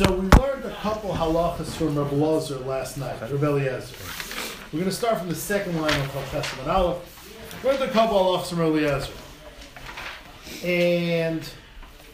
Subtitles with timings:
[0.00, 3.94] So we learned a couple halachas from Rabbi Lazar last night, Rabbi Eliezer.
[4.72, 7.62] We're going to start from the second line of Chal Testament Aleph.
[7.62, 9.12] We learned a couple halachas from Rabbi Eliezer.
[10.64, 11.46] And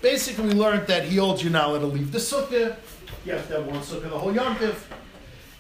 [0.03, 2.75] basically we learned that he holds you not allowed to leave the sukkah.
[3.25, 4.79] You have to have one sukkah the whole yontif.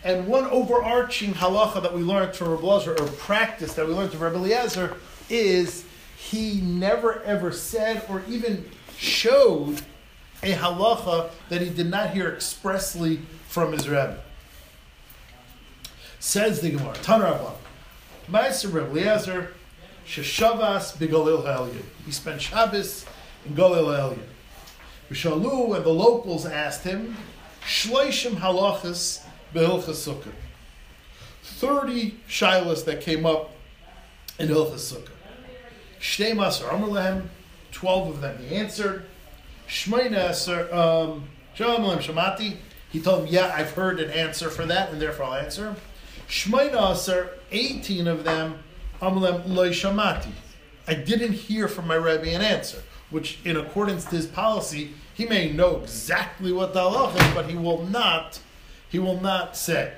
[0.02, 4.11] And one overarching halacha that we learned from Rabbi Lazar, or practice that we learned
[4.11, 4.96] from Rabbi Eliezer,
[5.30, 5.84] is
[6.16, 9.80] he never ever said or even showed
[10.43, 14.20] a halacha that he did not hear expressly from his Rebbe.
[16.19, 17.55] Says the Gemara, Tanarabah,
[18.29, 19.52] Ma'aser Rebbe Eliezer,
[20.07, 21.83] Sheshavas Begalil Ha'elyon.
[22.05, 23.07] He spent Shabbos
[23.45, 24.19] in Galil Ha'elyon.
[25.10, 27.16] Vishalu and the locals asked him,
[27.62, 29.24] Shloishim halachas
[29.55, 30.32] behilchas sukkah.
[31.43, 33.52] Thirty shilas that came up
[34.38, 35.10] in Hilchas Sukkah.
[36.01, 37.23] Shtei Masar Amr
[37.73, 39.07] twelve of them he answered.
[39.69, 42.57] Shmeina Aser, um, Shamati.
[42.91, 45.77] He told him, Yeah, I've heard an answer for that, and therefore I'll answer.
[46.29, 48.59] Shmeina Aser, 18 of them,
[49.01, 50.32] Amalem Loy Shamati.
[50.88, 55.27] I didn't hear from my Rebbe an answer, which, in accordance to his policy, he
[55.27, 58.38] may know exactly what the halach is, but he will not,
[58.88, 59.93] he will not say.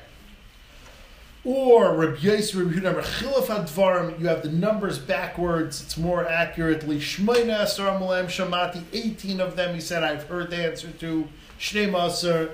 [1.44, 5.82] Or Rabbi Yisrael, Rabbi Chilaf you have the numbers backwards.
[5.82, 6.98] It's more accurately.
[6.98, 8.82] Shmeina Asar Amalem Shamati.
[8.92, 11.28] Eighteen of them, he said, I've heard the answer to.
[11.58, 12.48] Shem Asar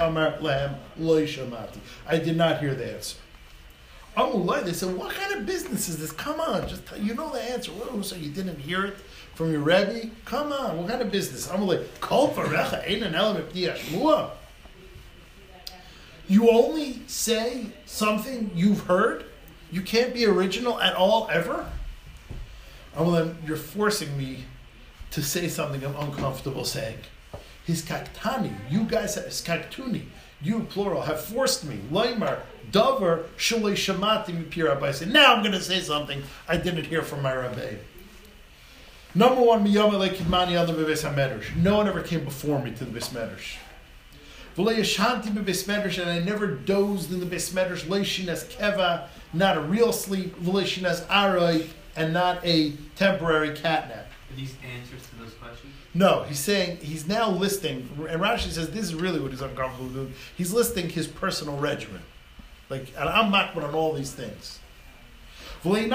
[0.00, 1.78] Amar Lehem Loy Shamati.
[2.06, 3.16] I did not hear the answer.
[4.16, 6.12] Amulai, they said, what kind of business is this?
[6.12, 7.72] Come on, just tell, you know the answer.
[7.72, 8.96] What, so you didn't hear it
[9.34, 10.10] from your Rebbe?
[10.26, 11.48] Come on, what kind of business?
[11.48, 13.42] Amulai, Kol Farecha Ein An Elam.
[16.28, 19.24] You only say something you've heard.
[19.70, 21.70] You can't be original at all, ever.
[22.96, 24.44] Well, then you're forcing me
[25.10, 26.98] to say something I'm uncomfortable saying.
[27.64, 30.06] His kaktani, you guys, his kaktuni,
[30.42, 31.78] you plural, have forced me.
[31.90, 36.84] Laimar, davar, shulei shamati mipir I say, now I'm going to say something I didn't
[36.84, 37.76] hear from my rabbi.
[39.14, 41.04] Number one, miyama lekidmani other beves
[41.56, 42.90] No one ever came before me to the
[44.56, 45.98] bismedrash.
[45.98, 51.68] And I never dozed in the Besmedrash, Leishinas Keva, not a real sleep, Leishinas Aroi,
[51.96, 54.06] and not a temporary catnap.
[54.06, 55.72] Are these answers to those questions?
[55.94, 59.90] No, he's saying, he's now listing, and Rashi says this is really what he's uncomfortable
[59.90, 60.14] doing.
[60.36, 62.00] He's listing his personal regimen.
[62.70, 64.58] Like, and I'm makbar on all these things.
[65.64, 65.86] I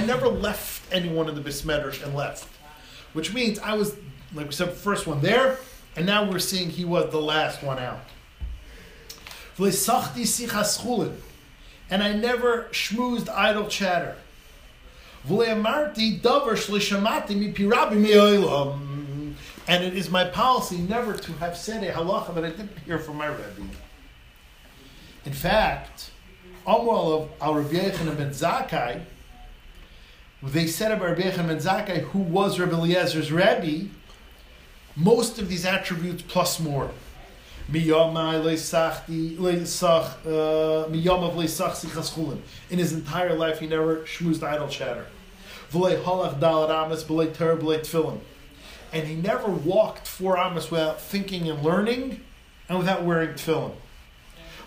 [0.00, 2.48] never left anyone in the Bismedrash and left.
[3.12, 3.94] Which means I was,
[4.32, 5.58] like we said, first one there,
[5.96, 8.00] and now we're seeing he was the last one out.
[11.90, 14.16] And I never schmoozed idle chatter.
[19.68, 22.98] And it is my policy never to have said a halacha that I didn't hear
[22.98, 23.68] from my Rebbe.
[25.24, 26.10] In fact,
[26.66, 27.78] Amwal of Al Rabbi
[28.16, 29.02] ben Zakkai,
[30.42, 33.88] they said about Rabbi Yechon ben Zakkai, who was Rabbi Eliezer's Rebbe,
[34.96, 36.90] most of these attributes plus more.
[40.26, 40.88] Uh,
[42.70, 45.06] in his entire life, he never schmoozed idle chatter.
[48.92, 52.20] And he never walked four amas without thinking and learning
[52.68, 53.74] and without wearing tefillin.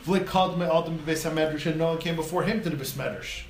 [0.08, 3.44] And no one came before him to the Bismedrash.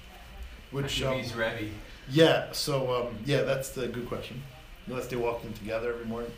[0.72, 1.72] Which um, he's ready.
[2.10, 4.44] Yeah, so um, yeah, that's the good question.
[4.88, 6.32] Unless they walked in together every morning.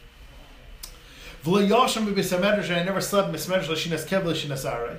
[1.47, 4.97] V'lo yasham b'bisamedrash, I never slept b'bisamedrash l'shinas kev l'shinas aray.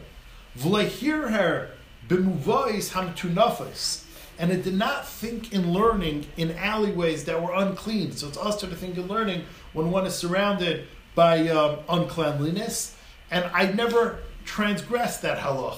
[0.56, 1.72] V'lo hear her
[2.08, 4.04] b'muvais hamtunafas.
[4.38, 8.12] And it did not think in learning in alleyways that were unclean.
[8.12, 9.44] So it's also to think in learning
[9.74, 12.96] when one is surrounded by um, uncleanliness.
[13.30, 15.76] And I never transgressed that halach.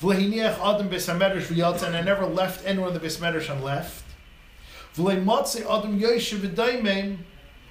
[0.00, 4.04] V'lehiniach adam b'samedrash v'yatza, and I never left anyone in the b'samedrash and left.
[4.96, 7.18] V'lematze adam yoshev v'daimeim,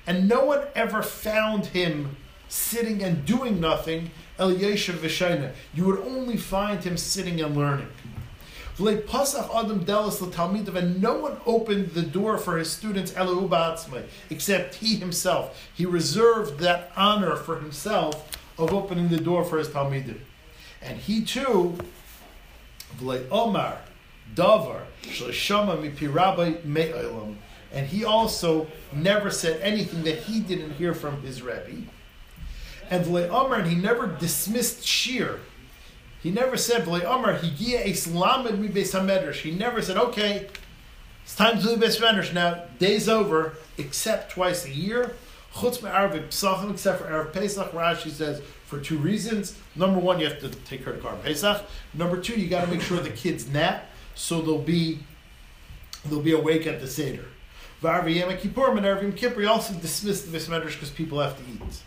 [0.07, 2.15] and no one ever found him
[2.47, 4.09] sitting and doing nothing.
[4.39, 5.51] El Yeshiv V'Shaina.
[5.73, 7.89] You would only find him sitting and learning.
[8.79, 9.85] Adam
[10.77, 13.13] and no one opened the door for his students
[14.29, 15.69] except he himself.
[15.73, 20.19] He reserved that honor for himself of opening the door for his Talmidim.
[20.81, 21.75] And he too,
[23.31, 23.79] Omar,
[24.35, 27.37] Davar, Shleshama Mipirabai Me'olam,
[27.73, 31.87] and he also never said anything that he didn't hear from his Rebbe.
[32.89, 35.39] And V'lei Amar, and he never dismissed Shir.
[36.21, 40.47] He never said, V'lei Amar, Higia Islamed mi Beis He never said, okay,
[41.23, 45.15] it's time to the Beis Now, day's over, except twice a year.
[45.53, 49.57] Chutz me'arav pesachim, except for Erev Pesach, Rashi says for two reasons.
[49.75, 51.63] Number one, you have to take care of Korban Pesach.
[51.93, 54.99] Number two, you got to make sure the kids nap, so they'll be
[56.05, 57.25] they'll be awake at the seder.
[57.81, 61.43] V'arvi Yom Kippur Erev Yom Kippur, you also dismiss the Bismedrash because people have to
[61.43, 61.81] eat.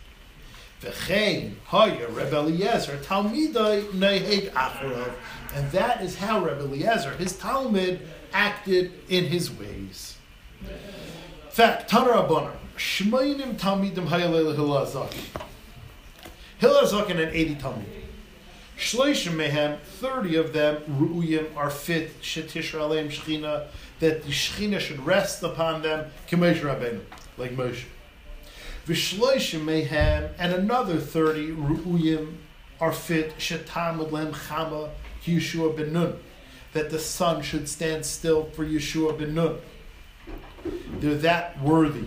[0.81, 5.13] V'chein haya Rebbe Eliezer Talmidai neheg
[5.53, 7.99] and that is how Rebbe Eliezer, his Talmud,
[8.33, 10.17] acted in his ways.
[11.49, 15.41] Fact, Tanar Abonar, Shmoinim Talmidim Hayalel Hilazaki.
[16.61, 17.85] Hilazakin and 80 Talmidim.
[18.77, 23.67] Shloishim Mehem, 30 of them, Ru'uyim, are fit, Shetish Aleim Shechina,
[24.01, 27.01] that the Shechina should rest upon them, Rabbeinu,
[27.37, 27.83] like Moshe.
[28.87, 32.37] Vishloishim Mehem, and another 30, Ru'uyim,
[32.81, 34.89] are fit, Shetam Lem Chama,
[35.23, 36.19] Yeshua ben Nun,
[36.73, 39.59] that the sun should stand still for Yeshua ben Nun.
[40.99, 42.05] They're that worthy.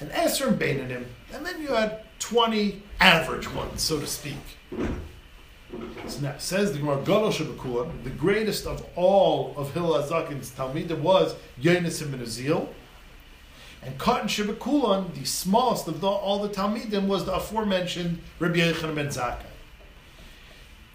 [0.00, 4.34] And and Beinanim, and then you had 20 average ones, so to speak.
[6.06, 11.34] So now, says the Gemara Gadol the greatest of all of Hillel Azakin's Talmidim was
[11.60, 12.68] Yonis ben Azil.
[13.82, 18.94] And Cotton Shabbakulan, the smallest of the, all the Talmidim, was the aforementioned Rabbi Yochanan
[18.94, 19.44] ben Zakkai.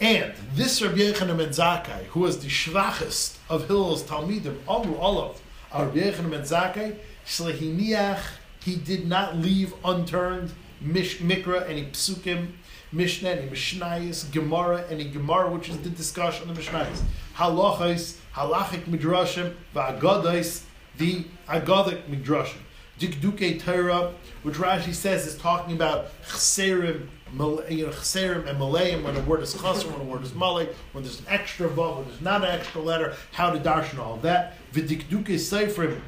[0.02, 5.40] And this Rabbi Yochanan ben Zakkai, who was the shvachist of Hillel's Talmidim, Amru Olav,
[5.72, 8.22] uh, Rabbi Yochanan ben Zakkai, Shlehiniach,
[8.64, 10.52] he did not leave unturned
[10.84, 12.54] Mikra, any Psukim,
[12.94, 17.02] Mishnah, any Mishnayis, Gemara, any Gemara, which is the discussion of the Mishnayis,
[17.36, 20.64] Halachais, Halachic Midrashim, Va'agadais,
[20.98, 22.60] the Agadic Midrashim.
[23.00, 24.14] Dikduke Torah,
[24.44, 29.56] which Rashi says is talking about Chserim, you know, and Malayim, when a word is
[29.56, 32.52] Chasr, when a word is Malay, when there's an extra vav, when there's not an
[32.52, 34.54] extra letter, how to darshan all that.
[34.72, 36.00] V'dikduke Seifrim,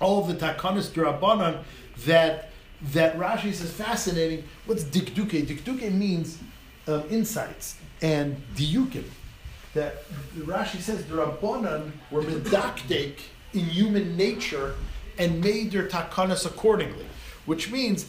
[0.00, 1.64] all of the Takanis Durabanan
[2.06, 2.47] that
[2.92, 4.44] that Rashi says fascinating.
[4.66, 5.46] What's dikduke?
[5.46, 6.38] Dikduke means
[6.86, 9.04] um, insights and diukim.
[9.74, 13.18] That Rashi says the Rabbanan were medakdek
[13.52, 14.74] in human nature
[15.18, 17.06] and made their takanas accordingly,
[17.46, 18.06] which means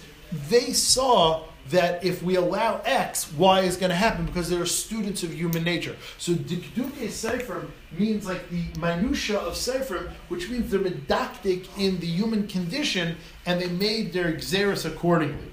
[0.50, 5.24] they saw that if we allow X, Y is going to happen because they're students
[5.24, 5.96] of human nature.
[6.18, 12.08] So Dikduke Sefer means like the minutia of Sefer, which means they're medactic in the
[12.08, 15.52] human condition and they made their exeris accordingly.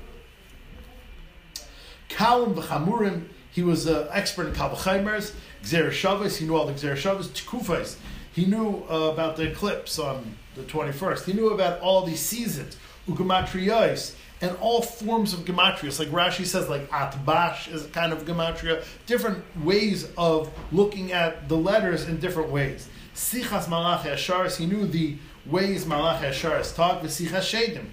[2.09, 6.97] Kalim v'chamurim, he was an expert in Kalvachaimers, Xer Shabbos, he knew all the Xer
[6.97, 7.97] Shabbos, Tikufais,
[8.33, 12.77] he knew uh, about the eclipse on the 21st, he knew about all these seasons,
[13.09, 15.99] Ugumatriyais, and all forms of gematria.
[15.99, 18.85] like Rashi says, like atbash is a kind of gematria.
[19.07, 22.89] Different ways of looking at the letters in different ways.
[23.15, 25.17] Sichas Malach Asharis, he knew the
[25.47, 27.01] ways Malach Asharis talk.
[27.03, 27.87] Sichas Shedim,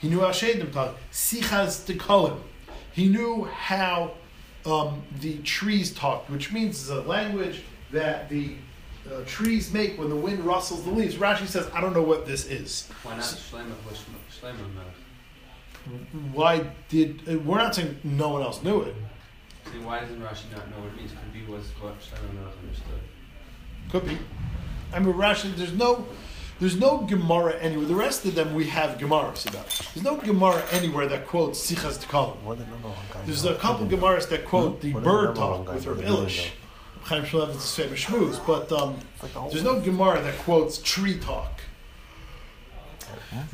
[0.00, 0.96] he knew how Shedim talk.
[1.12, 2.40] Sichas Tikolim,
[2.92, 4.12] he knew how
[4.64, 7.62] um, the trees talked, which means a language
[7.92, 8.54] that the
[9.10, 11.16] uh, trees make when the wind rustles the leaves.
[11.16, 12.88] Rashi says, I don't know what this is.
[13.02, 13.24] Why not?
[13.24, 13.74] Shlomo
[16.32, 18.94] why did uh, we're not saying no one else knew it?
[19.72, 21.12] See, why doesn't Rashi not know what it means?
[21.12, 23.00] Could be was what Shlomo Melech understood.
[23.90, 24.18] Could be.
[24.92, 26.06] I mean, Rashi, there's no,
[26.58, 27.86] there's no Gemara anywhere.
[27.86, 29.68] The rest of them we have Gemaras about.
[29.94, 32.58] There's no Gemara anywhere that quotes Sichas Tekalim.
[33.26, 36.50] There's a couple Gemaras that quote the bird talk with Rav Elish.
[37.02, 38.96] Chaim Shalev famous shmooze, but um,
[39.50, 41.60] there's no Gemara that quotes tree talk.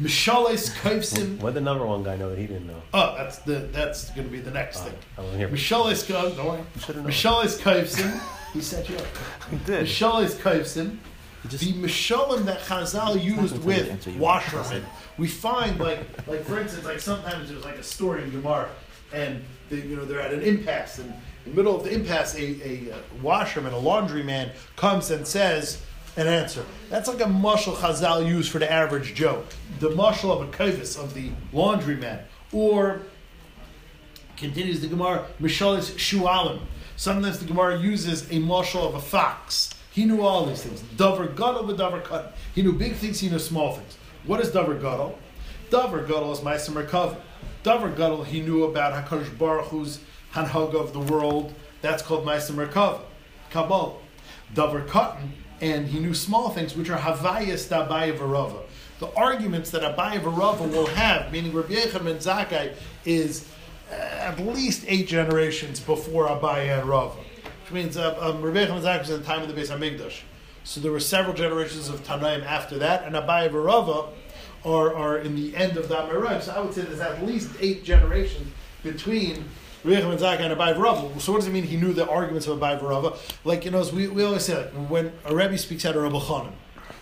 [0.01, 1.39] Mishales Kaivsim.
[1.41, 2.83] What did the number one guy know that he didn't know?
[2.95, 4.95] Oh, that's the that's going to be the next thing.
[5.17, 5.49] I wasn't here.
[5.49, 6.37] Mishales Kaivsim.
[6.37, 6.63] Don't worry.
[6.81, 7.05] Should've.
[7.05, 8.21] Mishales Kaivsim.
[8.53, 9.05] He set you up.
[9.51, 9.85] He did.
[9.85, 10.97] Mishales Kaivsim.
[11.43, 14.83] He The Mishalim that Chazal used with washermen,
[15.19, 18.69] we find like like for instance, like sometimes there's like a story in Gemara,
[19.13, 21.13] and they, you know they're at an impasse, and
[21.45, 25.83] in the middle of the impasse, a, a uh, washerman, a laundryman, comes and says
[26.17, 26.65] an answer.
[26.89, 29.45] That's like a mushal Chazal used for the average Joe,
[29.81, 33.03] the mushal of a kaivis of the laundryman, or
[34.37, 36.61] continues the Gemara, Mishalis Shualim.
[36.97, 39.71] Sometimes the Gemara uses a mushal of a fox.
[39.91, 40.83] He knew all these things.
[40.97, 42.37] Dover Gadol with Dover Cut.
[42.55, 43.97] He knew big things, he knew small things.
[44.25, 45.19] What is Dover Gadol?
[45.71, 47.17] Dover Gadol is Meister Merkava.
[47.63, 50.01] Dover Gadol, he knew about HaKadosh Baruch Hu's
[50.33, 51.53] Hanhaga of the world.
[51.83, 53.01] That's called Meister Merkava.
[53.51, 53.95] Kabbalah.
[54.55, 58.63] Dover Cotton, and he knew small things, which are Havayas Dabaya Varava.
[58.99, 63.49] The arguments that Abaya Varava will have, meaning Rabbi Yechon ben is
[63.91, 67.17] uh, at least eight generations before Abaya and Rava.
[67.17, 70.21] Which means uh, um, Rabbi Yechon was in the time of the Beis HaMikdash.
[70.65, 74.09] So there were several generations of Tanaim after that, and Abaya Varava
[74.65, 76.43] are, are in the end of the Amoraim.
[76.43, 79.45] So I would say there's at least eight generations between
[79.87, 81.21] Abai.
[81.21, 83.17] So what does it mean he knew the arguments of Abai Rava?
[83.45, 86.03] Like, you know, as we, we always say, like, when a Rebbe speaks out of
[86.03, 86.53] Rabbi Chanan,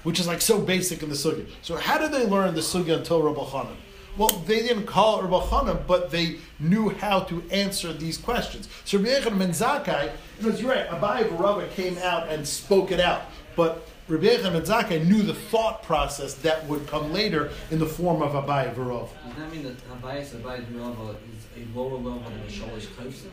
[0.02, 1.46] which is like so basic in the Sugya.
[1.62, 3.76] So how did they learn the Sugya until Rabbi Chanan?
[4.16, 8.68] Well, they didn't call it Rabbi Chanan, but they knew how to answer these questions.
[8.84, 12.92] So Rabbi Yechon Ben Zakkai, you know, you're right, Abai Rava came out and spoke
[12.92, 13.22] it out.
[13.56, 18.32] But Rabbi Yechon knew the thought process that would come later in the form of
[18.32, 19.08] Abai Rava.
[19.26, 23.30] Does that mean that Habayis Rava is a lower level than the Shalish Kosin?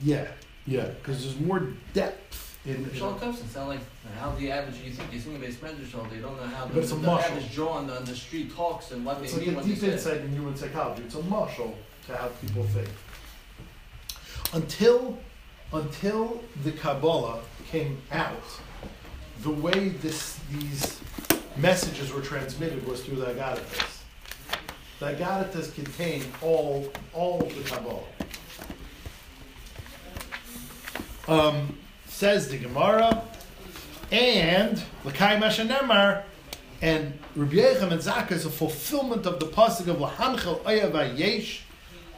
[0.00, 0.28] Yeah,
[0.66, 2.84] yeah, because there's more depth in.
[2.84, 3.80] The Shalish Kosin sound like
[4.18, 6.92] how the average you think you think a Medrash they don't know how the, it's
[6.92, 9.46] a the average Jew on the, on the street talks and what It's they like
[9.46, 11.02] mean a when they deep insight in human psychology.
[11.02, 11.76] It's a marshal
[12.06, 12.88] to how people think.
[14.54, 15.18] Until,
[15.72, 17.40] until the Kabbalah
[17.70, 18.42] came out,
[19.42, 21.00] the way this these
[21.56, 23.97] messages were transmitted was through the Agaritas.
[24.98, 28.00] The Agaritas contain all all the Kabbalah.
[31.28, 33.22] Um, says the Gemara,
[34.10, 36.24] and L'kai Mashanemar,
[36.80, 41.62] and Rabbi Yechon and Zakkai is a fulfillment of the pasuk of Lahanchel Oyav Yesh.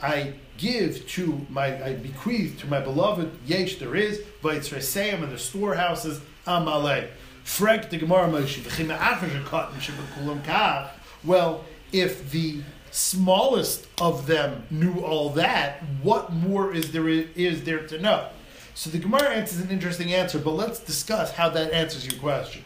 [0.02, 5.38] I give to my, I bequeath to my beloved Yesh there is Vaitzreseim and the
[5.38, 7.08] storehouses Amalei.
[7.44, 10.90] Frek the Gemara Moshe v'chim ha'achar shekatan shebekulam kach.
[11.24, 17.86] Well, if the smallest of them knew all that, what more is there is there
[17.86, 18.28] to know?
[18.74, 22.64] So the Gemara answers an interesting answer, but let's discuss how that answers your question.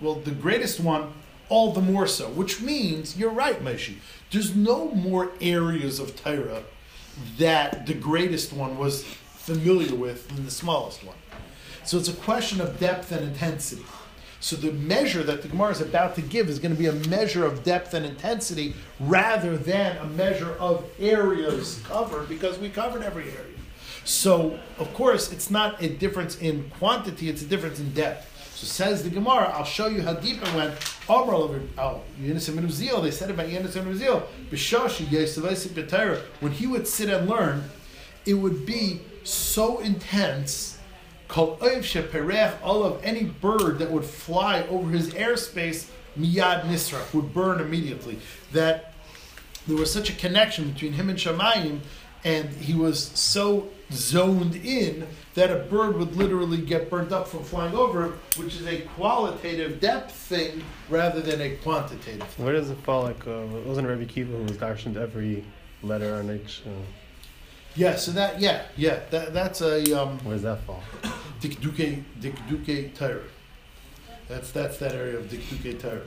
[0.00, 1.12] Well, the greatest one,
[1.48, 2.28] all the more so.
[2.28, 3.96] Which means you're right, Moshe.
[4.30, 6.62] There's no more areas of Torah
[7.38, 11.16] that the greatest one was familiar with than the smallest one.
[11.84, 13.84] So it's a question of depth and intensity.
[14.40, 17.08] So the measure that the Gemara is about to give is going to be a
[17.08, 23.02] measure of depth and intensity rather than a measure of areas covered because we covered
[23.02, 23.56] every area.
[24.04, 28.32] So of course it's not a difference in quantity; it's a difference in depth.
[28.56, 30.74] So says the Gemara, I'll show you how deep it went.
[31.08, 36.66] Amar over oh, Yenis and Uzziel, they said about Yenis and Uzziel, Bishashi when he
[36.66, 37.64] would sit and learn,
[38.24, 40.75] it would be so intense.
[41.28, 47.12] Called Oiv Sheperech, all of any bird that would fly over his airspace, Miyad Nisra,
[47.12, 48.18] would burn immediately.
[48.52, 48.92] That
[49.66, 51.80] there was such a connection between him and Shamayim,
[52.24, 57.42] and he was so zoned in that a bird would literally get burnt up from
[57.44, 62.44] flying over it, which is a qualitative depth thing rather than a quantitative thing.
[62.44, 63.02] Where does it fall?
[63.02, 65.44] Like, uh, wasn't Rabbi Kiva who was darshaned every
[65.82, 66.62] letter on each?
[66.66, 66.70] Uh,
[67.76, 70.82] Yeah, so that, yeah, yeah, that, that's a um, where does that fall?
[71.40, 73.20] Dikduke, Dikduke Torah.
[74.28, 76.02] That's, that's that area of Dikduke Torah.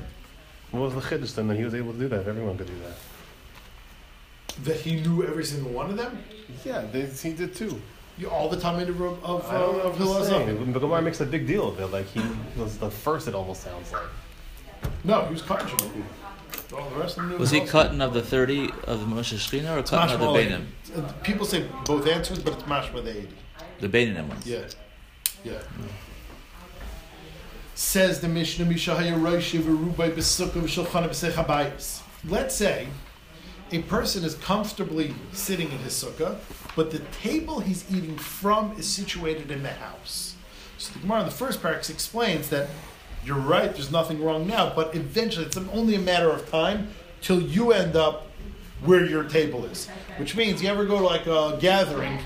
[0.71, 2.27] What was the chiddush then that he was able to do that?
[2.27, 4.63] Everyone could do that.
[4.65, 6.21] That he knew every single one of them?
[6.63, 7.81] Yeah, they, he did too.
[8.17, 11.01] You, all the time in the room don't uh, of what Hillel to The Gemara
[11.01, 11.87] makes a big deal of it.
[11.87, 12.21] Like he
[12.57, 13.27] was the first.
[13.27, 14.03] It almost sounds like.
[15.05, 16.03] No, he was Karchim.
[16.73, 19.35] All the rest of them knew Was he cutting of the 30 of the Moshe
[19.35, 20.61] Shechina or It's cutting of the mashma
[20.95, 21.03] Bainim?
[21.03, 23.29] Uh, People say both answers, but it's mashma the 80.
[23.79, 24.45] The Bainim ones.
[24.45, 24.65] Yeah,
[25.43, 25.59] yeah.
[27.75, 28.65] Says the Mishnah.
[32.27, 32.87] Let's say
[33.71, 36.37] a person is comfortably sitting in his sukkah,
[36.75, 40.35] but the table he's eating from is situated in the house.
[40.77, 42.69] So the Gemara in the first paragraph explains that
[43.25, 46.89] you're right, there's nothing wrong now, but eventually it's only a matter of time
[47.21, 48.27] till you end up
[48.83, 49.87] where your table is.
[50.17, 52.19] Which means you ever go to like a gathering,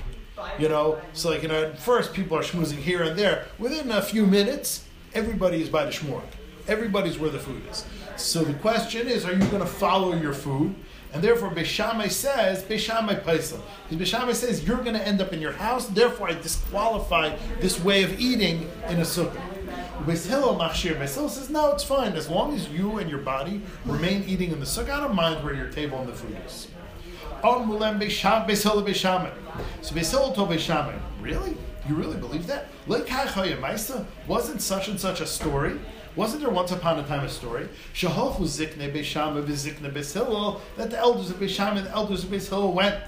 [0.58, 3.46] you know, so like, you know, at first people are schmoozing here and there.
[3.58, 6.22] Within a few minutes, everybody is by the shmork.
[6.66, 7.84] Everybody's where the food is.
[8.16, 10.74] So the question is, are you going to follow your food?
[11.12, 13.60] And therefore, Beishamai says, Beishamai Paisa.
[13.88, 18.02] Because says, you're going to end up in your house, therefore I disqualify this way
[18.02, 19.40] of eating in a sukkah.
[20.04, 20.96] Beis Hillel Machshir.
[20.96, 22.14] Beis says, no, it's fine.
[22.14, 25.44] As long as you and your body remain eating in the sukkah, I don't mind
[25.44, 26.66] where your table and the food is.
[27.44, 28.00] On Mulem
[28.62, 29.30] Hillel Beishamai.
[29.82, 29.94] So
[30.34, 30.48] told
[31.20, 31.56] really?
[31.86, 32.68] You really believe that?
[34.26, 35.78] Wasn't such and such a story.
[36.16, 37.68] Wasn't there once upon a time a story?
[38.00, 38.16] That
[40.90, 43.04] the elders of Beishama and the elders of Beis Hillel went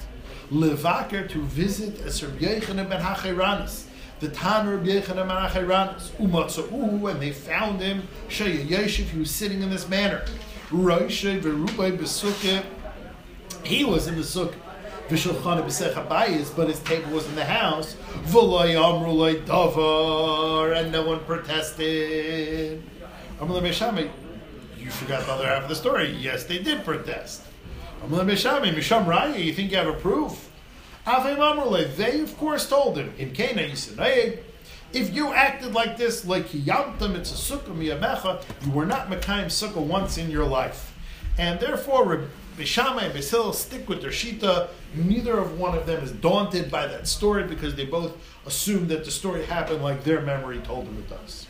[0.52, 3.87] levaker to visit a Sir Yechanan ben Hacheranis,
[4.21, 9.07] the Tanur of Yechanan ben Hacheranis, Umatza'u, and they found him Shaya Yeshiv.
[9.07, 10.26] He was sitting in this manner.
[13.67, 14.55] He was in the sukkah.
[15.09, 17.97] V'shulchan b'sech habayis, but his table was in the house.
[20.75, 22.83] And no one protested.
[23.41, 26.11] You forgot the other half of the story.
[26.13, 27.43] Yes, they did protest.
[28.03, 28.25] You
[29.53, 30.51] think you have a proof?
[31.05, 34.39] They of course told him, in Cana Yisrael,
[34.93, 37.77] if you acted like this, like Yamtam, it's a sukkah
[38.65, 40.93] you were not Mekayim sukkah once in your life.
[41.39, 44.69] And therefore, Bishama and Basil stick with their shita.
[44.95, 49.05] Neither of one of them is daunted by that story because they both assume that
[49.05, 51.47] the story happened like their memory told them it does.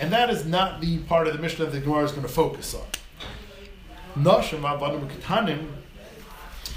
[0.00, 2.32] And that is not the part of the Mishnah that the Gemara is going to
[2.32, 2.86] focus on.
[4.16, 5.68] Nashim avanim ketanim,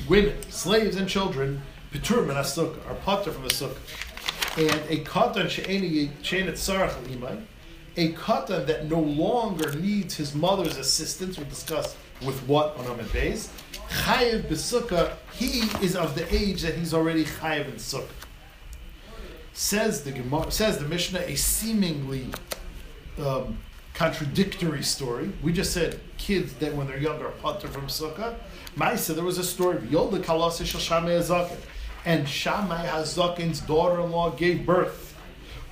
[0.07, 3.77] women, slaves, and children, piturim and sukkah are potter from the sukkah.
[4.57, 7.43] And a katan she'eni sarach imay,
[7.97, 13.07] a katan that no longer needs his mother's assistance, we'll discuss with what on Amid
[13.07, 13.49] Beis,
[13.89, 18.07] chayiv b'sukkah, he is of the age that he's already chayiv in sukkah.
[19.53, 22.27] Says the Gemara, says the Mishnah, a seemingly
[23.19, 23.57] um,
[23.93, 25.31] contradictory story.
[25.43, 28.35] We just said kids that when they're younger putter from sukkah.
[28.77, 31.57] Maisa, there was a story of Yolda Kalasi Shal Shamay Hazakin,
[32.05, 35.15] and Shamay Hazakin's daughter-in-law gave birth.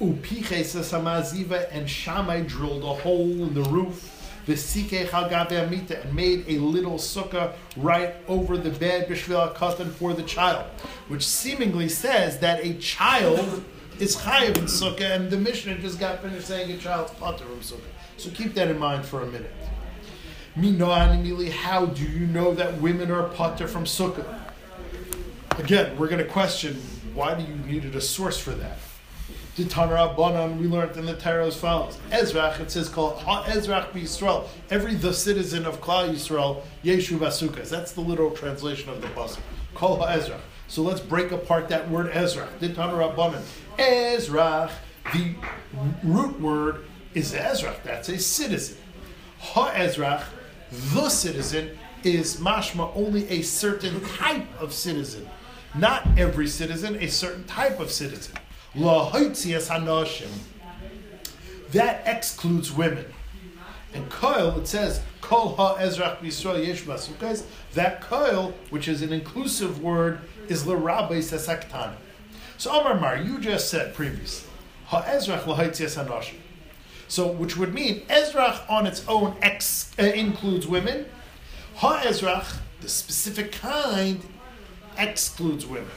[0.01, 4.19] Upiches Samaziva, and Shamay drilled a hole in the roof.
[4.50, 10.65] And made a little sukkah right over the bed Bishvil Katan for the child,
[11.08, 13.63] which seemingly says that a child
[14.00, 17.60] is chayiv in sukkah, and the Mishnah just got finished saying a child's pater from
[17.60, 17.82] sukkah.
[18.18, 19.53] So keep that in mind for a minute.
[20.58, 24.39] Minoanimili, how do you know that women are pater from sukkah?
[25.58, 26.75] Again, we're going to question
[27.13, 28.77] why do you needed a source for that?
[29.60, 31.98] The Tanra we learned in the Torah as follows.
[32.12, 34.48] Ezrach, it says called Ezrach Yisrael.
[34.70, 37.68] Every the citizen of Klal Yisrael, Yeshu Basukas.
[37.68, 39.42] That's the literal translation of the pasuk.
[39.75, 40.39] Ha Ezrach.
[40.70, 42.58] So let's break apart that word Ezrach.
[42.60, 43.44] The Tanra Banan.
[43.78, 44.72] Ezrach,
[45.12, 45.36] the
[46.06, 47.84] root word is Ezrach.
[47.84, 48.78] That's a citizen.
[49.39, 50.24] Ha Ezrach,
[50.94, 55.28] the citizen, is mashma only a certain type of citizen.
[55.76, 58.36] Not every citizen, a certain type of citizen.
[61.71, 63.05] That excludes women.
[63.93, 67.43] And Koil, it says, Kol Ha Ezrach B'Yisrael Yesh Basukais.
[67.73, 71.93] That Koil, which is an inclusive word, is L'Rabbe Sesaktan.
[72.58, 74.49] So Omar Mar, you just said previously,
[74.88, 76.36] Ha Ezrach La Haitzias Hanoshim.
[77.08, 81.05] So, which would mean Ezrach on its own ex, uh, includes women.
[81.77, 84.21] Ha Ezrach, the specific kind,
[84.95, 85.89] excludes women.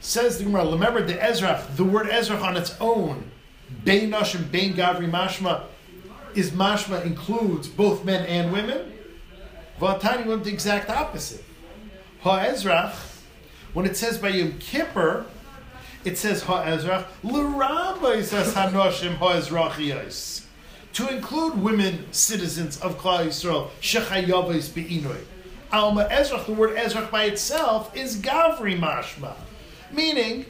[0.00, 3.30] Says the Gemara, remember the Ezrach, the word Ezrach on its own,
[3.84, 5.62] Bein Nashim, Bein Gavri Mashma,
[6.34, 8.92] is Mashma includes both men and women.
[9.80, 11.44] Vatani went the exact opposite.
[12.20, 12.94] Ha Ezrach,
[13.72, 15.26] when it says by Yom Kippur,
[16.04, 17.06] it says Ha Ezrach,
[18.24, 20.44] says Hanoshim Ha Ezrachiyos.
[20.94, 25.24] To include women citizens of Klal Yisrael, Shechayavos Be'inoi.
[25.72, 29.34] Alma Ezrach, the word Ezrach by itself is Gavri Mashma.
[29.92, 30.46] Meaning,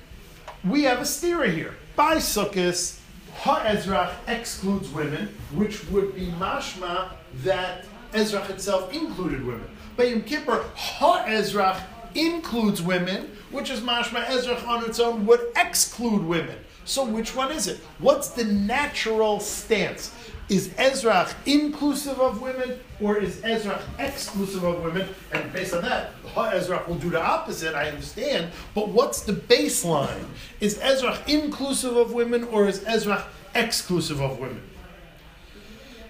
[0.65, 1.75] we have a stira here.
[1.97, 2.99] By Sukkot,
[3.39, 7.13] Ha-Ezrach excludes women, which would be mashma
[7.45, 9.69] that Ezrach itself included women.
[9.97, 11.81] By Yom Kippur, Ha-Ezrach
[12.15, 16.57] includes women, which is mashma Ezrach on its own would exclude women.
[16.89, 17.81] So which one is it?
[17.99, 20.11] What's the natural stance?
[20.49, 25.07] Is Ezrach inclusive of women or is Ezrach exclusive of women?
[25.31, 28.53] And based on that, Ezrach will do the opposite, I understand.
[28.75, 30.25] But what's the baseline?
[30.61, 33.25] Is Ezrach inclusive of women or is Ezrach
[33.55, 34.63] exclusive of women?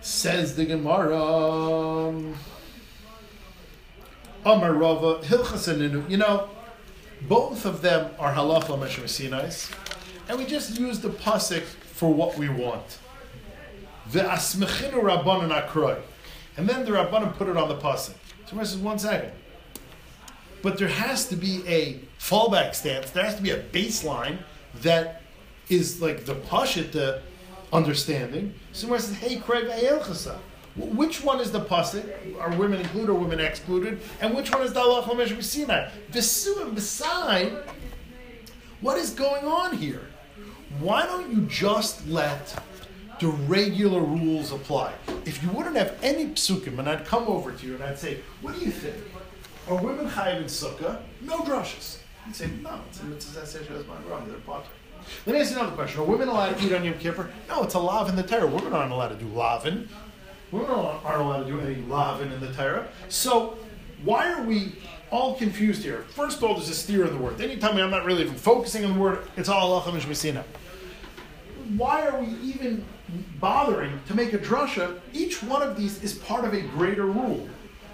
[0.01, 2.15] Says the Gemara.
[4.45, 6.09] Amar Rava, Hilchasaninu.
[6.09, 6.49] You know,
[7.23, 9.75] both of them are halacha Sinais,
[10.29, 12.99] and we just use the pasuk for what we want.
[14.11, 16.01] Ve'asmechinu rabbanon akroy.
[16.57, 18.15] And then the rabbanon put it on the pasuk.
[18.47, 19.33] So is one second.
[20.63, 23.11] But there has to be a fallback stance.
[23.11, 24.39] There has to be a baseline
[24.83, 25.23] that
[25.69, 27.23] is like the pashit, the
[27.73, 28.55] understanding.
[28.73, 30.39] Somewhere says, "Hey, Craig chasa."
[30.77, 32.39] Which one is the pasuk?
[32.41, 34.01] Are women included or women excluded?
[34.21, 35.91] And which one is the Lamesh Sinai?
[36.13, 37.53] V'suim beside.
[38.81, 40.09] What is going on here?
[40.81, 42.63] Why don't you just let
[43.21, 44.93] the regular rules apply?
[45.25, 48.19] If you wouldn't have any psukim, and I'd come over to you and I'd say,
[48.43, 48.97] "What do you think?
[49.69, 51.01] Are women chayiv in sukkah?
[51.23, 54.31] No drushes." You'd say, "No, it's a mitzvah that says my brother.
[54.31, 54.69] They're potter."
[55.25, 56.01] Let me ask you another question.
[56.01, 57.31] Are women allowed to eat on Yom Kippur?
[57.49, 58.47] No, it's a lav in the Torah.
[58.47, 59.89] Women aren't allowed to do lavin.
[60.53, 62.89] Women aren't allowed to do any lavin in the Torah.
[63.09, 63.57] So
[64.05, 64.75] why are we
[65.11, 66.05] all confused here.
[66.11, 67.39] First of all, there's a steer in the word.
[67.39, 69.27] Then you tell me I'm not really even focusing on the word.
[69.37, 70.45] It's all halacha mishmesina.
[71.77, 72.85] Why are we even
[73.41, 74.99] bothering to make a drasha?
[75.13, 77.47] Each one of these is part of a greater rule.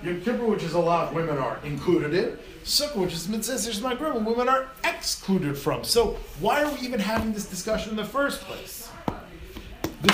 [0.03, 2.39] Yom Kippur, which is allowed, women are included in.
[2.63, 5.83] Sukkah, which is mitzvah, my grandma, women are excluded from.
[5.83, 8.89] So why are we even having this discussion in the first place?
[10.03, 10.13] The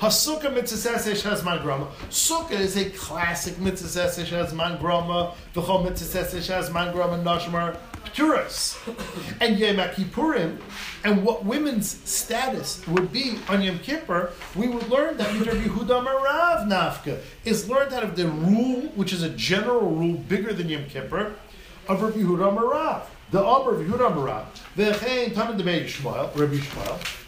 [0.00, 1.86] hasukkah mitzvah shazman grama.
[2.08, 5.34] Sukkah is a classic mitzvah shazman grama.
[5.54, 7.76] V'chol mitzvah shazman grama nashmar
[8.12, 8.76] pturas.
[9.40, 10.58] And Yom Kippurim,
[11.04, 16.04] and what women's status would be on Yom Kippur, we would learn that Rabbi Yehuda
[16.04, 20.68] Marav Nafka is learned out of the rule, which is a general rule bigger than
[20.68, 21.34] Yom Kippur,
[21.88, 23.02] of Rabbi Yehuda Marav.
[23.30, 24.44] The Amr of Yehuda Marav.
[24.76, 27.24] V'chein Tanah Debei Yishmael, Rabbi Yishmael.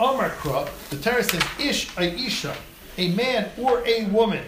[0.00, 2.56] Amar Kra, the Torah says, Ish a Isha,
[2.98, 4.44] a man or a woman.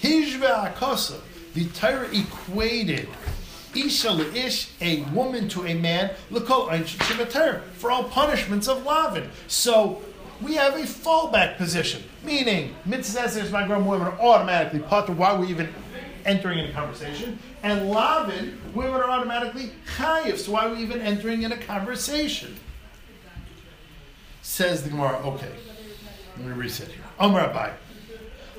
[0.00, 1.20] Hishva Akasa,
[1.54, 3.08] the Torah equated
[3.86, 6.70] Isha ish, a woman to a man, l'kol
[7.74, 9.30] for all punishments of lavin.
[9.46, 10.02] So
[10.40, 15.12] we have a fallback position, meaning mitzvahs my grown women are automatically potter.
[15.12, 15.72] Why we even
[16.24, 17.38] entering in a conversation?
[17.62, 20.38] And lavin, women are automatically chayiv.
[20.38, 22.56] So why are we even entering in a conversation?
[24.42, 25.18] Says the Gemara.
[25.18, 25.52] Okay,
[26.36, 27.04] let me reset here.
[27.18, 27.72] Amar Abai,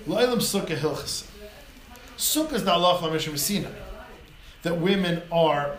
[0.05, 1.27] La'ilam Sukkah Hilchas.
[2.17, 3.33] Sukkah is the Allah Mishra
[4.63, 5.77] that women are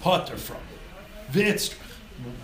[0.00, 0.58] potter from.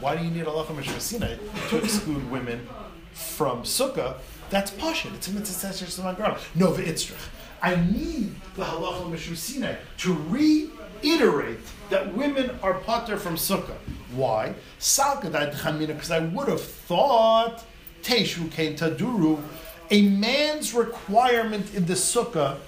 [0.01, 0.67] Why do you need Allah
[1.01, 1.37] Sinai
[1.69, 2.67] to exclude women
[3.13, 4.17] from Sukkah?
[4.49, 5.09] That's Pasha.
[5.15, 7.29] It's a mitzvah No, v'itzrach.
[7.63, 11.59] I need the halacha Sinai to reiterate
[11.91, 13.77] that women are potter from Sukkah.
[14.15, 14.55] Why?
[14.79, 17.65] Because I would have thought
[18.03, 19.43] Teshu came Taduru.
[19.91, 22.59] A man's requirement in the Sukkah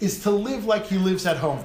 [0.00, 1.64] is to live like he lives at home.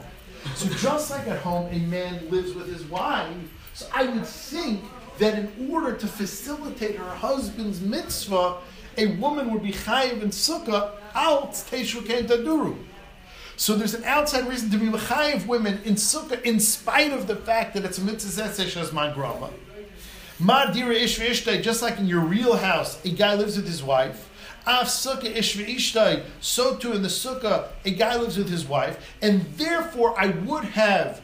[0.53, 3.35] So just like at home, a man lives with his wife.
[3.73, 4.83] So I would think
[5.17, 8.57] that in order to facilitate her husband's mitzvah,
[8.97, 12.77] a woman would be chayiv in sukkah out teshu taduru.
[13.57, 17.35] So there's an outside reason to be chayiv women in sukkah, in spite of the
[17.35, 18.43] fact that it's a mitzvah
[18.79, 19.49] as my grandma.
[20.39, 24.29] Ma dira just like in your real house, a guy lives with his wife.
[24.67, 26.23] Av sukkah ishtai.
[26.41, 30.65] So too in the sukkah, a guy lives with his wife, and therefore I would
[30.65, 31.21] have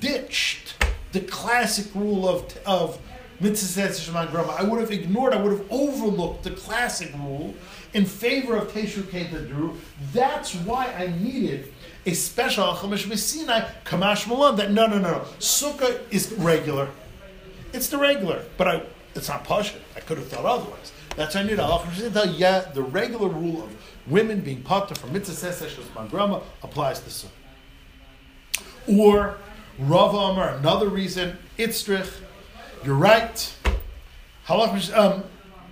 [0.00, 0.76] ditched
[1.12, 2.98] the classic rule of of
[3.40, 4.56] mitzvah.
[4.58, 7.54] I would have ignored, I would have overlooked the classic rule
[7.92, 9.76] in favor of teshu ketadru.
[10.12, 11.72] That's why I needed
[12.06, 14.56] a special chamash Sinai kamash malan.
[14.56, 15.20] That no, no, no, no.
[15.38, 16.88] Sukkah is regular.
[17.72, 18.82] It's the regular, but I.
[19.14, 19.78] It's not pasha.
[19.96, 20.92] I could have thought otherwise.
[21.16, 23.70] That's why I need a Yeah, the regular rule of
[24.06, 27.30] women being potter from mitzvah seseshes mangrama applies to some.
[28.88, 29.38] Or
[29.78, 32.10] Rav Amar, another reason, Itzrich,
[32.84, 33.54] you're right.
[34.46, 35.24] Halach, um,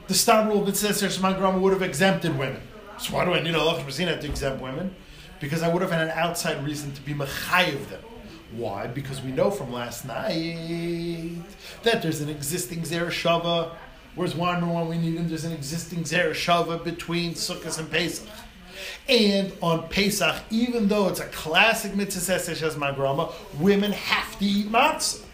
[0.06, 2.62] the stam rule of mitzvah seseshes mangrama would have exempted women.
[2.98, 3.84] So why do I need halach
[4.20, 4.94] to exempt women?
[5.40, 8.02] Because I would have had an outside reason to be mechayiv them.
[8.52, 8.86] Why?
[8.86, 11.42] Because we know from last night
[11.82, 13.72] that there's an existing Zereshava
[14.14, 18.28] Whereas one one we need him, there's an existing Zereshava between Sukkot and Pesach.
[19.08, 24.44] And on Pesach, even though it's a classic mitzvah as my grandma, women have to
[24.44, 25.24] eat matzah.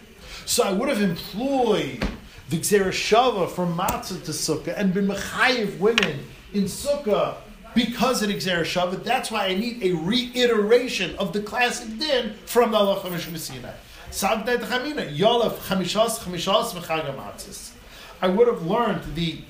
[0.46, 2.06] So I would have employed
[2.50, 6.20] the Zereshava from matzah to Sukkah and been mechayiv women
[6.52, 7.36] in Sukkah
[7.74, 9.02] because of Xereshava.
[9.02, 13.72] That's why I need a reiteration of the classic din from the Allah Chamish Sinai.
[14.10, 17.72] Sabdet Chamina, Yolav Chamishas Chamishas Mechagamatzis.
[18.20, 19.40] I would have learned the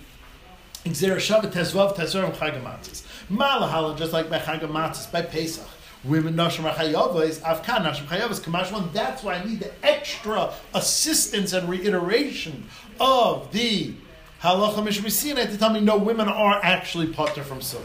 [0.85, 3.02] Xer Shabbat Tezvav Tezorim Chagamatzis.
[3.31, 5.66] Malahala, just like by Chagamatzis, by Pesach.
[6.04, 10.52] Women Nashim Chayava is Avkan Nashim Chayava is Kamash That's why I need the extra
[10.72, 12.68] assistance and reiteration
[13.00, 13.94] of the
[14.42, 17.83] Halacha Mishmisina to tell me no, women are actually potter from Sukkah.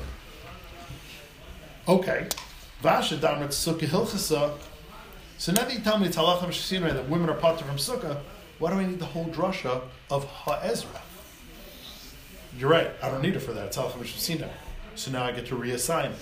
[1.87, 2.27] Okay.
[2.83, 4.57] Vasha Damrit Sukkah Hilchasa.
[5.39, 8.19] So now that you tell me it's Halacha Mishmisina that women are potter from Sukkah,
[8.63, 11.01] why do I need the whole drasha of Ha'ezra?
[12.57, 13.65] You're right, I don't need it for that.
[13.65, 14.47] It's Halachim Sinai.
[14.95, 16.17] So now I get to reassign it.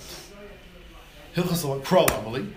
[1.36, 2.52] Hilchas Kral Amali.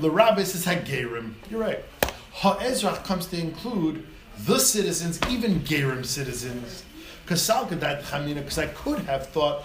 [0.00, 1.34] L'Rabbis is Hagerim.
[1.48, 1.84] You're right.
[2.32, 4.04] Ha'ezra comes to include
[4.40, 6.82] the citizens, even Gerim citizens.
[7.22, 7.64] Because I
[8.66, 9.62] could have thought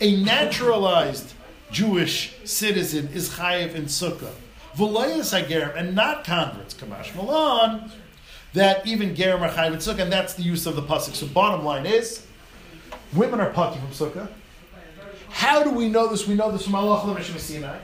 [0.00, 1.34] a naturalized
[1.70, 4.32] Jewish citizen is chayiv in Sukkah.
[4.76, 7.90] V'layas hagerim, and not converts, Kamash Malan,
[8.52, 11.14] that even gerim are chayiv in sukkah, and that's the use of the pasuk.
[11.14, 12.26] So bottom line is,
[13.14, 14.28] women are pati from sukkah.
[15.28, 16.26] How do we know this?
[16.26, 17.78] We know this from Allah Sinai.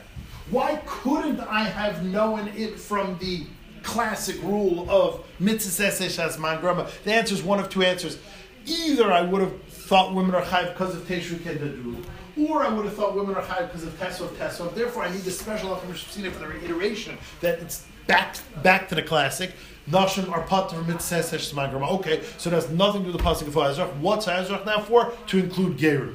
[0.51, 3.47] Why couldn't I have known it from the
[3.83, 6.89] classic rule of mitzvah as grama?
[7.05, 8.19] The answer is one of two answers.
[8.65, 12.05] Either I would have thought women are chayv because of Teshuvah Kedadru,
[12.39, 14.75] or I would have thought women are chayv because of Tesov Tesov.
[14.75, 19.03] Therefore, I need the special Achim for the reiteration that it's back back to the
[19.03, 19.53] classic.
[19.91, 21.91] Nashim are pater mitzvah grama.
[21.95, 23.97] Okay, so it has nothing to do with the pasuk of Ezrach.
[23.97, 25.13] What's Ezrach now for?
[25.29, 26.15] To include Geru.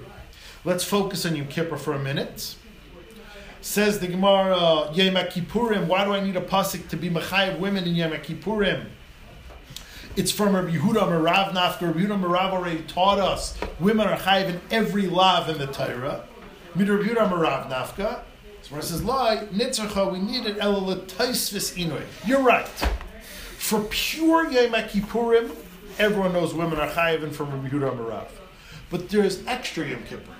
[0.63, 2.55] Let's focus on Yom Kippur for a minute.
[3.61, 5.87] Says the Gemara, uh, Yom Kippurim.
[5.87, 8.85] Why do I need a pasuk to be mechayev women in Yom Kippurim?
[10.17, 11.81] It's from Rabbi Yehuda Merav Nafka.
[11.81, 16.23] Rabbi Yehuda Merav already taught us women are chayiv in every lav in the Torah.
[16.73, 18.21] Mid Rabbi Yehuda Merav Nafka.
[18.63, 22.01] So when it says lie, nitzarcha, we need it elalatisvis inoy.
[22.25, 22.67] You're right.
[23.59, 25.55] For pure Yom Kippurim,
[25.99, 28.29] everyone knows women are chayiv from Rabbi Yehuda Merav.
[28.89, 30.33] But there's extra Yom Kippur.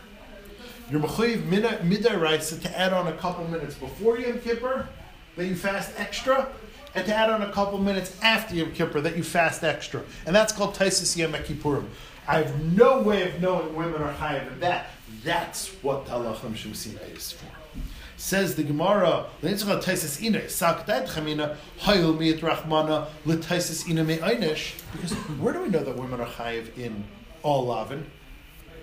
[0.90, 4.90] You're mechayiv midday writes to add on a couple minutes before Yom Kippur
[5.36, 6.48] that you fast extra,
[6.98, 10.36] and to add on a couple minutes after Yom Kippur that you fast extra, and
[10.36, 11.86] that's called Taisis Yom Kippurim.
[12.28, 14.88] I have no way of knowing women are higher than that.
[15.24, 17.46] That's what the Allah Shemsina is for.
[18.18, 19.80] Says the Gemara, because where
[25.54, 27.04] do we know that women are chayiv in
[27.44, 28.08] all lavin?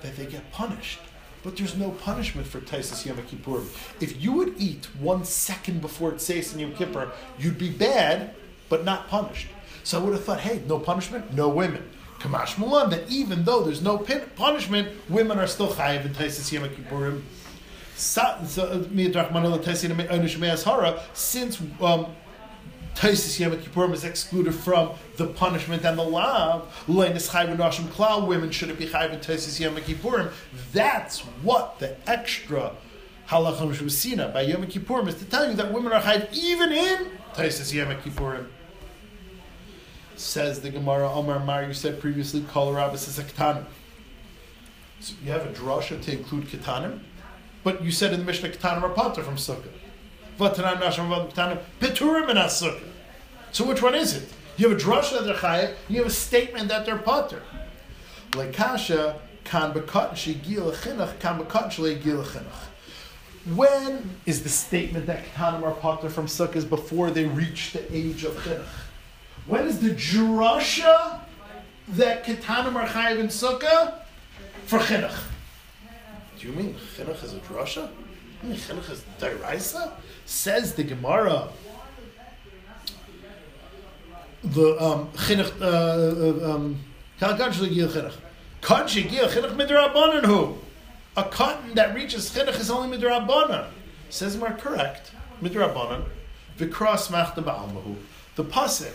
[0.03, 1.00] That they get punished.
[1.44, 3.62] But there's no punishment for Taisis Yom Kippur.
[4.00, 8.35] If you would eat one second before it says Yom Kippur, you'd be bad,
[8.70, 9.48] but not punished.
[9.83, 11.90] So I would have thought, hey, no punishment, no women.
[12.18, 16.66] Kamash Mulan, that even though there's no punishment, women are still chayiv in Taisis Yom
[16.70, 17.20] Kippurim.
[17.96, 18.59] Since
[21.80, 22.07] um,
[22.94, 26.62] Taisis Yom Kippurim is excluded from the punishment and the law.
[26.87, 30.33] Leinis Chayv Nashim Klal, women shouldn't be Chayv in Taisis Yom Kippurim.
[30.72, 32.72] That's what the extra
[33.28, 37.11] Halacham Shusina by Yom Kippurim is to tell you that women are Chayv even in
[37.35, 38.46] Taisis Yom Kippurim.
[40.16, 43.66] Says the Gemara, Omar Mar, you said previously, Kol Rabbis is a Ketanim.
[45.00, 47.00] So you have a drasha to include Ketanim,
[47.64, 49.68] but you said in the Mishnah Ketanim are Pater from Sukkah.
[53.53, 54.33] So which one is it?
[54.57, 57.42] You have a drasha that they're chayiv, you have a statement that they're pater.
[58.33, 59.16] Lekasha.
[63.55, 68.25] When is the statement that ketanim are pater from sukkahs before they reach the age
[68.25, 68.64] of chinuch?
[69.47, 71.20] When is the drasha
[71.88, 74.01] that ketanim are chayiv in sukkah
[74.64, 75.14] for chinuch?
[76.38, 77.90] Do you mean chinuch is a drasha?
[78.42, 79.92] You mean chinuch is dairaisa?
[80.26, 81.48] Says the Gemara.
[84.42, 86.78] The um, uh, uh um,
[90.24, 90.58] who?
[91.16, 93.68] A cotton that reaches chinuch is only midrabanan.
[94.10, 95.12] Says more correct.
[95.42, 96.04] Midrabanan.
[96.58, 97.96] Vikras machta ba'almahu.
[98.37, 98.92] The pasuk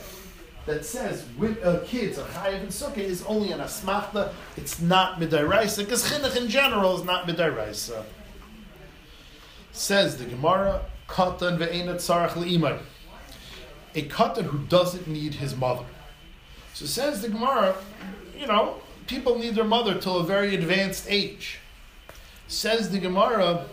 [0.65, 4.33] that says with, uh, kids are chayiv and sukkah is only an asmachta.
[4.57, 8.03] It's not midairaisa because chinuch in general is not midairaisa.
[9.71, 12.79] Says the Gemara katan le'imay.
[13.95, 15.85] A katan who doesn't need his mother.
[16.73, 17.75] So says the Gemara,
[18.37, 18.75] you know,
[19.07, 21.59] people need their mother till a very advanced age.
[22.47, 23.65] Says the Gemara,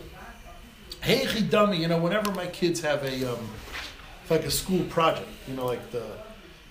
[1.02, 3.48] hey dummy, you know, whenever my kids have a um,
[4.28, 6.04] like a school project, you know, like the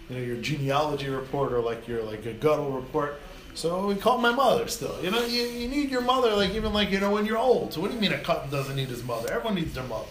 [0.09, 3.21] you know your genealogy report or like your like a guttural report.
[3.53, 5.01] So we call my mother still.
[5.01, 7.73] You know, you, you need your mother like even like you know when you're old.
[7.73, 9.31] So what do you mean a cotton doesn't need his mother?
[9.31, 10.07] Everyone needs their mother.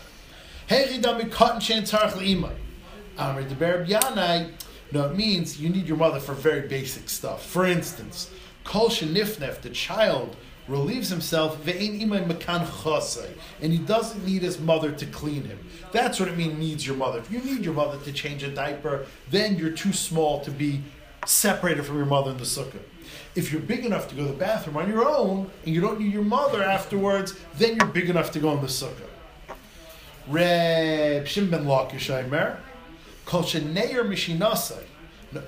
[4.92, 7.44] No, it means you need your mother for very basic stuff.
[7.44, 8.30] For instance,
[8.62, 10.36] kol shenifnef, the child
[10.68, 11.78] relieves himself and
[13.72, 15.58] he doesn't need his mother to clean him.
[15.92, 17.18] That's what it means needs your mother.
[17.18, 20.82] If you need your mother to change a diaper, then you're too small to be
[21.26, 22.80] separated from your mother in the sukkah.
[23.34, 26.00] If you're big enough to go to the bathroom on your own and you don't
[26.00, 29.08] need your mother afterwards, then you're big enough to go in the sukkah.
[30.28, 32.58] Reb Shimon ben Lakish
[33.26, 34.84] Kol Sheneir Mishinasai.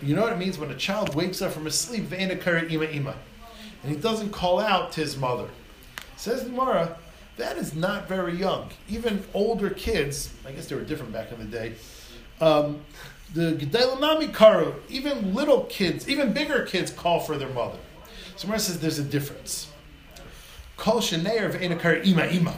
[0.03, 2.87] You know what it means when a child wakes up from his sleep, Ve'enakar Ima
[2.87, 3.15] Ima.
[3.83, 5.49] And he doesn't call out to his mother.
[6.17, 6.99] Says Gemara,
[7.37, 8.71] that is not very young.
[8.89, 11.75] Even older kids, I guess they were different back in the day,
[12.41, 12.81] um,
[13.35, 17.79] the Gedalanami Karu, even little kids, even bigger kids call for their mother.
[18.37, 19.71] So Gemara says there's a difference.
[20.77, 22.55] Kol Sheneir Ve'enakar Ima Ima.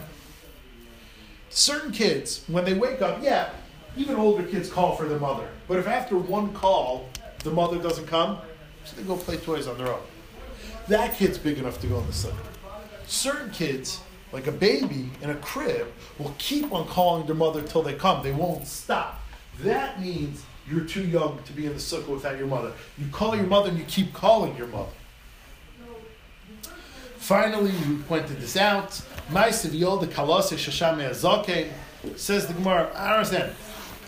[1.59, 3.51] Certain kids, when they wake up, yeah,
[3.97, 5.49] even older kids call for their mother.
[5.67, 7.09] But if after one call,
[7.43, 8.39] the mother doesn't come,
[8.85, 10.01] so they go play toys on their own.
[10.87, 12.37] That kid's big enough to go in the sukkah.
[13.09, 13.99] Certain kids,
[14.31, 15.89] like a baby in a crib,
[16.21, 18.23] will keep on calling their mother till they come.
[18.23, 19.21] They won't stop.
[19.63, 22.71] That means you're too young to be in the sukkah without your mother.
[22.97, 24.93] You call your mother and you keep calling your mother.
[27.17, 29.03] Finally, you pointed this out.
[29.31, 31.69] Ma'asev Yol the Kalase Shasham Me'azaken
[32.17, 32.91] says the Gemara.
[32.95, 33.53] I understand.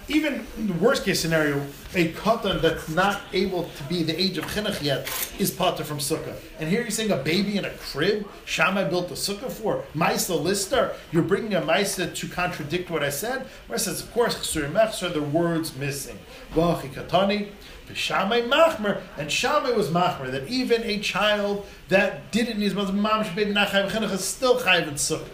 [0.09, 1.61] Even in the worst case scenario,
[1.95, 5.07] a katan that's not able to be the age of chinuch yet
[5.39, 6.35] is pater from sukkah.
[6.59, 8.27] And here you're saying a baby in a crib.
[8.45, 10.97] Shammai built a sukkah for Maisa Lister.
[11.13, 13.47] You're bringing a Maisa to contradict what I said.
[13.69, 16.19] Where says, of course, chsur mechsur, the words missing.
[16.55, 17.51] Vachi katani.
[17.95, 22.95] Shammai machmer, and Shammai was machmer that even a child that didn't need his mother's
[22.95, 25.29] mom should be nachayv chinuch is still chayv in sukkah.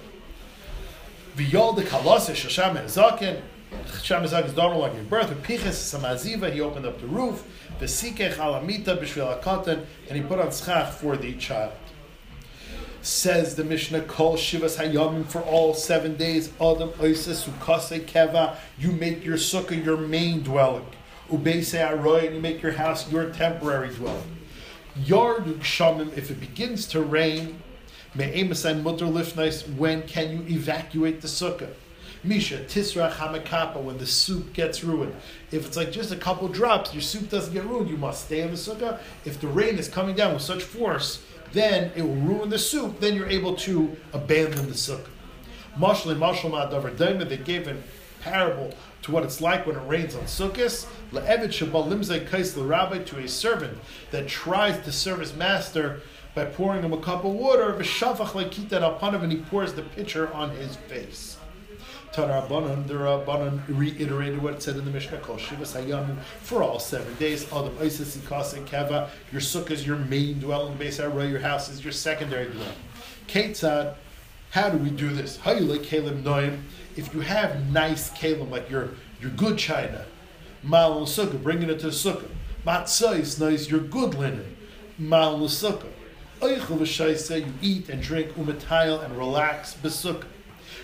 [1.36, 3.42] V'yol the kalasa shasham zaken.
[4.02, 5.30] Sham zaken is daughter like gave birth.
[5.42, 6.52] Piches samaziva.
[6.52, 7.44] He opened up the roof.
[7.80, 11.72] V'sikech alamita b'shvil akatan, and he put on schach for the child.
[13.02, 16.48] Says the Mishnah, Kol Shivas Hayamim for all seven days.
[16.60, 18.56] Adam Oises Ukase Keva.
[18.80, 20.86] You make your sukkah your main dwelling.
[21.30, 24.36] Ubeise Aroy, and you make your house your temporary dwelling.
[25.04, 27.60] Yarduk Shamim, if it begins to rain,
[28.14, 31.68] Me'emasai Mutter Lifnais, when can you evacuate the sukkah?
[32.24, 35.14] Misha, Tisra Hamakapa, when the soup gets ruined.
[35.52, 38.40] If it's like just a couple drops, your soup doesn't get ruined, you must stay
[38.40, 38.98] in the sukkah.
[39.24, 43.00] If the rain is coming down with such force, then it will ruin the soup,
[43.00, 45.08] then you're able to abandon the sukkah.
[45.78, 47.76] Mashal and Mashal Ma'adavar they gave a
[48.22, 48.72] parable
[49.06, 50.86] to what it's like when it rains on Sukkot.
[51.12, 53.78] Le'evet shabal limzei kais l'rabbi, to a servant
[54.10, 56.02] that tries to serve his master
[56.34, 59.82] by pouring him a cup of water, v'shavach le'kitan upon him, and he pours the
[59.82, 61.38] pitcher on his face.
[62.12, 67.44] Tarabanan, reiterated what it said in the Mishnah, Kol Shivas Hayamim, for all seven days.
[67.52, 71.92] Adam Isis and Keva, your sukkah is your main dwelling base, your house is your
[71.92, 72.72] secondary dwelling.
[73.28, 73.94] Ketzad,
[74.50, 75.36] how do we do this?
[75.36, 76.62] How you like Kalim Noim?
[76.96, 80.06] If you have nice Kalim, like your, your good china,
[80.62, 82.30] Mal Sukkah, bringing it to the Sukkah.
[82.66, 84.56] Matzah is nice, your good linen,
[84.98, 85.92] Mal Sukkah.
[86.42, 90.26] You eat and drink umatayel and relax besukkah.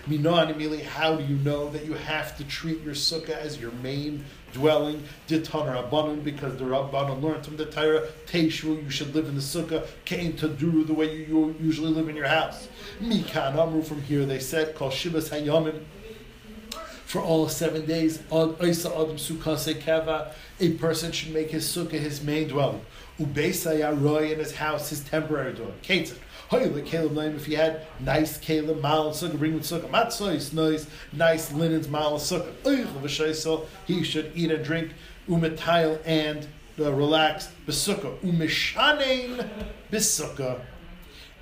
[0.07, 3.71] Mino animili, how do you know that you have to treat your sukkah as your
[3.71, 5.01] main dwelling?
[5.27, 9.41] Ditan Rabbanon, because the Rabbanon learned from the Torah, Teishu, you should live in the
[9.41, 12.67] sukkah, Kain Taduru, the way you usually live in your house.
[13.01, 15.83] Mikan Amru, from here they said, Kol Shivas Hayamim,
[17.13, 18.47] for all seven days, a
[20.79, 22.81] person should make his sukkah his main dwelling.
[23.19, 25.75] Ubeisa Yaroy in his house, his temporary dwelling.
[25.83, 26.17] Ketzah.
[26.49, 29.91] Hoyle Caleb name if you had nice Caleb mal sukkah, bring with sukkah.
[29.91, 33.67] Matzah nice, nice linens, mal sukkah.
[33.85, 34.93] He should eat and drink
[35.29, 36.47] umetayil and
[36.79, 38.17] uh, relax besukkah.
[38.21, 39.47] Umishanein
[39.91, 40.61] besukkah.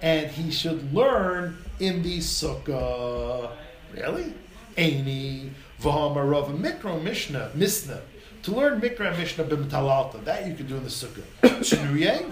[0.01, 3.51] And he should learn in the sukkah.
[3.93, 4.33] Really?
[4.77, 5.49] Aini
[5.81, 8.01] v'hamarav mikro mishnah mishnah.
[8.43, 10.23] To learn mikra mishnah b'mtalalta.
[10.23, 12.27] That you can do in the sukkah.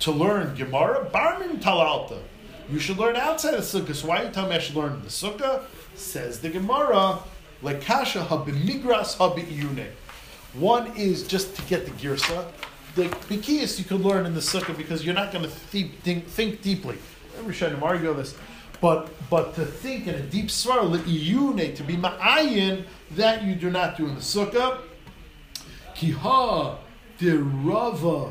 [0.00, 2.18] To learn Gemara, Barmin Talalta.
[2.70, 3.94] You should learn outside the sukkah.
[3.94, 5.62] So why are you telling me I should learn in the sukkah?
[5.94, 7.20] Says the Gemara,
[7.62, 9.86] Lekasha habimigras habiyune.
[10.54, 12.46] One is just to get the girsa.
[12.94, 16.26] The bikiyas you could learn in the sukkah because you're not going to think, think,
[16.26, 16.98] think deeply.
[17.38, 18.36] Every Shanim argue this.
[18.84, 23.70] But but to think in a deep svar, le'iyune, to be ma'ayin, that you do
[23.70, 24.78] not do in the sukkah.
[25.96, 26.76] Kiha,
[27.18, 28.30] the rava,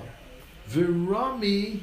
[0.70, 1.80] Virami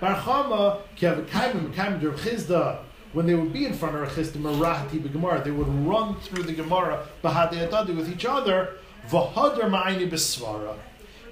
[0.00, 2.78] Barchama derchizda.
[3.12, 6.44] When they would be in front of a Chisda Marahati Gemara, they would run through
[6.44, 8.74] the Gemara Bahadi with each other,
[9.08, 10.76] Vahadar Ma'ini Besvara.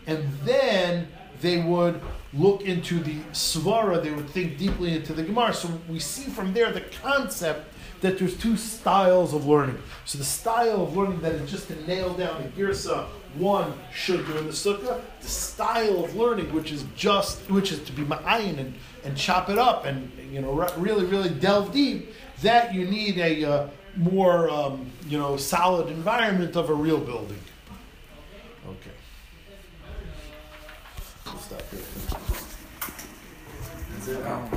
[0.09, 1.07] And then
[1.40, 2.01] they would
[2.35, 5.55] look into the Svara, they would think deeply into the Gemara.
[5.55, 9.79] So we see from there the concept that there's two styles of learning.
[10.05, 14.27] So the style of learning that is just to nail down the girsa, one should
[14.27, 15.01] do in the sukkah.
[15.21, 19.51] The style of learning, which is just, which is to be ma'ayin and, and chop
[19.51, 22.14] it up and you know really really delve deep.
[22.43, 27.38] That you need a uh, more um, you know solid environment of a real building.
[31.49, 31.59] Here.
[33.94, 34.27] That's it.
[34.27, 34.49] Um,